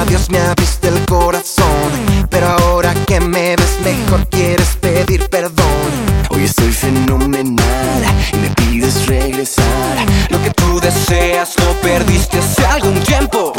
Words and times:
adiós 0.00 0.28
me 0.30 0.38
abriste 0.38 0.88
el 0.88 1.04
corazón. 1.06 1.90
Pero 2.28 2.48
ahora 2.48 2.94
que 3.06 3.20
me 3.20 3.56
ves 3.56 3.78
mejor 3.84 4.26
quieres 4.28 4.76
pedir 4.80 5.28
perdón. 5.28 5.64
Hoy 6.30 6.44
estoy 6.44 6.72
fenomenal 6.72 8.02
y 8.32 8.36
me 8.36 8.50
pides 8.50 9.06
regresar. 9.06 9.96
Lo 10.30 10.42
que 10.42 10.50
tú 10.50 10.80
deseas 10.80 11.54
lo 11.58 11.72
perdiste 11.80 12.38
hace 12.38 12.64
algún 12.66 13.00
tiempo. 13.00 13.52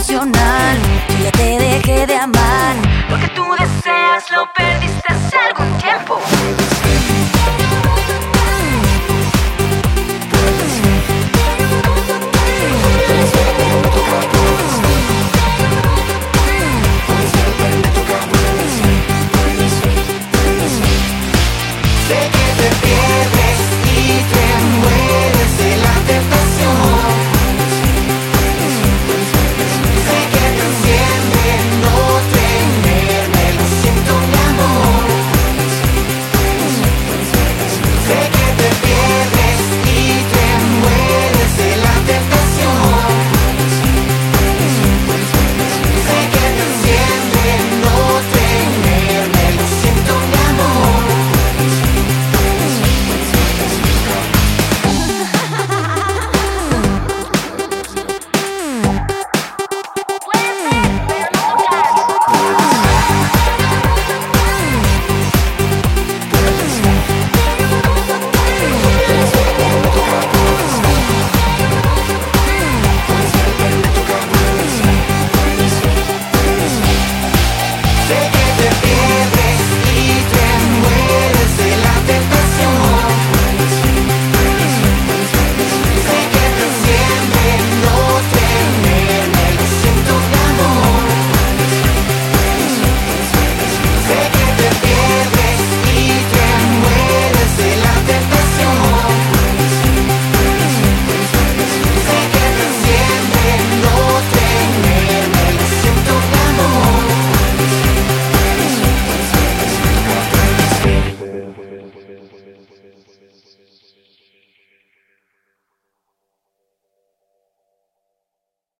Emocional, 0.00 0.78
ya 1.22 1.30
te 1.32 1.58
dejé 1.58 2.06
de 2.06 2.16
amar. 2.16 2.76
Lo 3.10 3.18
que 3.20 3.28
tú 3.28 3.44
deseas 3.58 4.30
lo 4.30 4.40
algo 4.40 4.59